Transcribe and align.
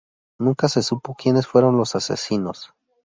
Nunca 0.39 0.67
se 0.67 0.81
supo 0.81 1.13
quienes 1.13 1.45
fueron 1.45 1.77
los 1.77 1.95
asesinos. 1.95 2.73